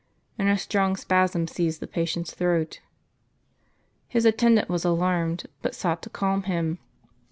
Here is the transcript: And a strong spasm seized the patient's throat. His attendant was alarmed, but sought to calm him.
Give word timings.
And 0.39 0.49
a 0.49 0.57
strong 0.57 0.95
spasm 0.95 1.47
seized 1.47 1.79
the 1.79 1.85
patient's 1.85 2.33
throat. 2.33 2.81
His 4.07 4.25
attendant 4.25 4.67
was 4.67 4.83
alarmed, 4.83 5.43
but 5.61 5.75
sought 5.75 6.01
to 6.01 6.09
calm 6.09 6.41
him. 6.41 6.79